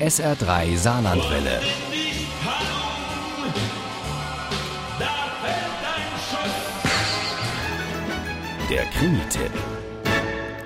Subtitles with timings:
[0.00, 1.60] SR3 Saarlandwelle.
[8.70, 9.50] Der Krimi-Tipp.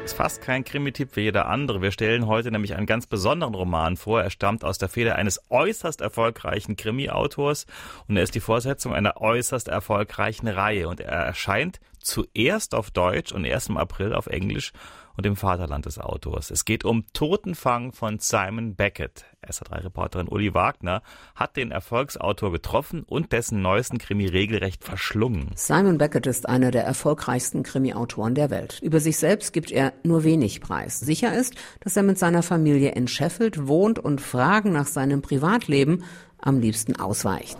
[0.04, 1.80] Ist fast kein Krimi-Tipp wie jeder andere.
[1.80, 4.20] Wir stellen heute nämlich einen ganz besonderen Roman vor.
[4.22, 7.64] Er stammt aus der Feder eines äußerst erfolgreichen Krimi-Autors
[8.08, 13.32] und er ist die Fortsetzung einer äußerst erfolgreichen Reihe und er erscheint zuerst auf Deutsch
[13.32, 14.72] und erst im April auf Englisch
[15.16, 16.50] und im Vaterland des Autors.
[16.50, 19.24] Es geht um Totenfang von Simon Beckett.
[19.46, 21.02] SA3-Reporterin Uli Wagner
[21.34, 25.50] hat den Erfolgsautor getroffen und dessen neuesten Krimi regelrecht verschlungen.
[25.56, 28.78] Simon Beckett ist einer der erfolgreichsten Krimi-Autoren der Welt.
[28.82, 31.00] Über sich selbst gibt er nur wenig Preis.
[31.00, 36.04] Sicher ist, dass er mit seiner Familie in Sheffield wohnt und Fragen nach seinem Privatleben
[36.42, 37.56] am liebsten ausweicht.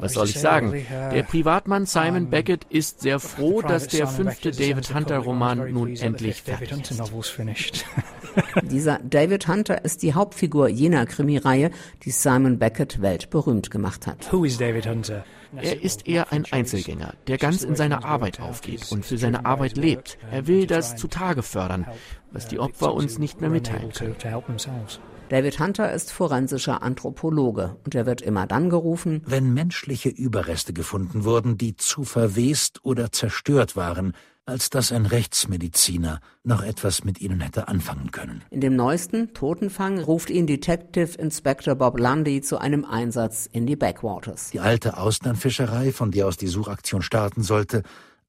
[0.00, 0.72] Was soll ich sagen?
[1.12, 6.72] Der Privatmann Simon Beckett ist sehr froh, dass der fünfte David Hunter-Roman nun endlich fertig
[6.72, 7.84] ist.
[8.62, 11.70] Dieser David Hunter ist die Hauptfigur jener Krimireihe,
[12.04, 14.28] die Simon Beckett weltberühmt gemacht hat.
[15.56, 19.76] Er ist eher ein Einzelgänger, der ganz in seiner Arbeit aufgeht und für seine Arbeit
[19.76, 20.18] lebt.
[20.30, 21.86] Er will das zutage fördern,
[22.32, 24.16] was die Opfer uns nicht mehr mitteilen können.
[25.34, 31.24] David Hunter ist forensischer Anthropologe und er wird immer dann gerufen, wenn menschliche Überreste gefunden
[31.24, 34.12] wurden, die zu verwest oder zerstört waren,
[34.46, 38.44] als dass ein Rechtsmediziner noch etwas mit ihnen hätte anfangen können.
[38.50, 43.74] In dem neuesten Totenfang ruft ihn Detective Inspector Bob Lundy zu einem Einsatz in die
[43.74, 44.50] Backwaters.
[44.52, 47.82] Die alte Austernfischerei, von der aus die Suchaktion starten sollte,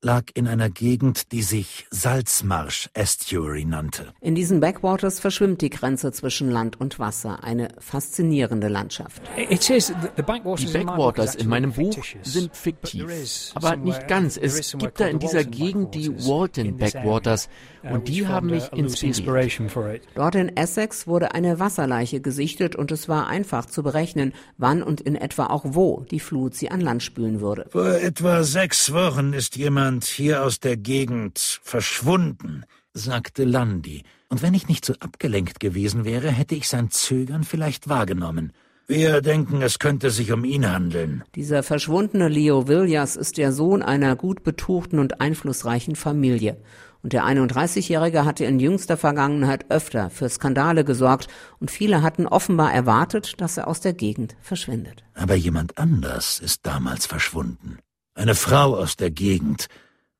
[0.05, 4.13] lag in einer Gegend, die sich Salzmarsch Estuary nannte.
[4.21, 9.19] In diesen Backwaters verschwimmt die Grenze zwischen Land und Wasser, eine faszinierende Landschaft.
[9.35, 14.37] Die Backwaters in meinem Buch sind fiktiv, aber nicht ganz.
[14.37, 17.49] Es gibt da in dieser Gegend die Walton Backwaters
[17.91, 20.01] und die haben mich inspiriert.
[20.15, 25.01] Dort in Essex wurde eine Wasserleiche gesichtet und es war einfach zu berechnen, wann und
[25.01, 27.65] in etwa auch wo die Flut sie an Land spülen würde.
[27.69, 34.03] Vor etwa sechs Wochen ist jemand hier aus der Gegend verschwunden, sagte Landy.
[34.29, 38.51] Und wenn ich nicht so abgelenkt gewesen wäre, hätte ich sein Zögern vielleicht wahrgenommen.
[38.87, 41.23] Wir denken, es könnte sich um ihn handeln.
[41.33, 46.57] Dieser verschwundene Leo Villiers ist der Sohn einer gut betuchten und einflussreichen Familie.
[47.05, 51.27] Und der 31-Jährige hatte in jüngster Vergangenheit öfter für Skandale gesorgt
[51.59, 55.03] und viele hatten offenbar erwartet, dass er aus der Gegend verschwindet.
[55.13, 57.77] Aber jemand anders ist damals verschwunden.
[58.15, 59.67] Eine Frau aus der Gegend,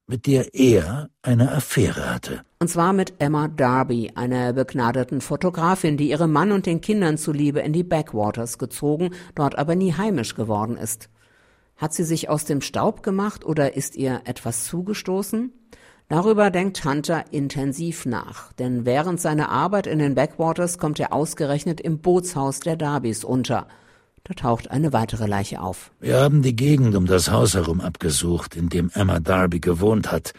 [0.05, 2.43] mit der er eine Affäre hatte.
[2.59, 7.61] Und zwar mit Emma Darby, einer begnadeten Fotografin, die ihrem Mann und den Kindern zuliebe
[7.61, 11.09] in die Backwaters gezogen, dort aber nie heimisch geworden ist.
[11.77, 15.51] Hat sie sich aus dem Staub gemacht oder ist ihr etwas zugestoßen?
[16.07, 21.81] Darüber denkt Hunter intensiv nach, denn während seiner Arbeit in den Backwaters kommt er ausgerechnet
[21.81, 23.67] im Bootshaus der Darbys unter.
[24.23, 25.91] Da taucht eine weitere Leiche auf.
[25.99, 30.33] Wir haben die Gegend um das Haus herum abgesucht, in dem Emma Darby gewohnt hat.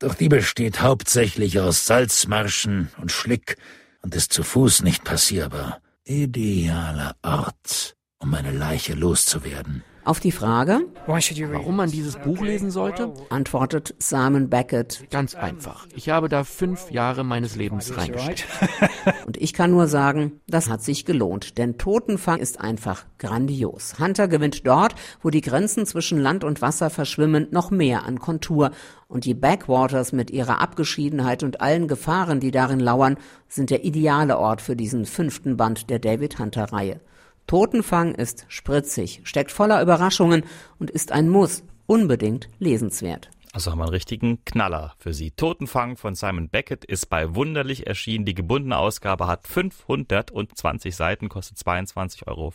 [0.00, 3.56] Doch die besteht hauptsächlich aus Salzmarschen und Schlick
[4.02, 5.80] und ist zu Fuß nicht passierbar.
[6.04, 9.84] Idealer Ort, um eine Leiche loszuwerden.
[10.04, 15.04] Auf die Frage, warum man dieses Buch lesen sollte, antwortet Simon Beckett.
[15.10, 15.86] Ganz einfach.
[15.94, 18.46] Ich habe da fünf Jahre meines Lebens reingesteckt.
[19.26, 24.00] Und ich kann nur sagen, das hat sich gelohnt, denn Totenfang ist einfach grandios.
[24.00, 28.72] Hunter gewinnt dort, wo die Grenzen zwischen Land und Wasser verschwimmen, noch mehr an Kontur.
[29.06, 34.38] Und die Backwaters mit ihrer Abgeschiedenheit und allen Gefahren, die darin lauern, sind der ideale
[34.38, 37.00] Ort für diesen fünften Band der David Hunter Reihe.
[37.46, 40.44] Totenfang ist spritzig, steckt voller Überraschungen
[40.78, 43.30] und ist ein Muss, unbedingt lesenswert.
[43.54, 45.30] Also haben wir einen richtigen Knaller für Sie.
[45.30, 48.24] Totenfang von Simon Beckett ist bei Wunderlich erschienen.
[48.24, 52.54] Die gebundene Ausgabe hat 520 Seiten, kostet 22,95 Euro.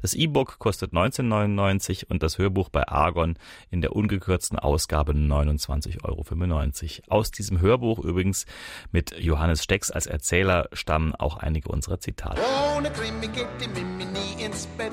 [0.00, 3.36] Das E-Book kostet 19,99 und das Hörbuch bei Argon
[3.70, 7.14] in der ungekürzten Ausgabe 29,95 Euro.
[7.14, 8.46] Aus diesem Hörbuch übrigens
[8.90, 12.40] mit Johannes Stecks als Erzähler stammen auch einige unserer Zitate.
[12.74, 14.92] Ohne Krimi geht die Mimi nie ins Bett.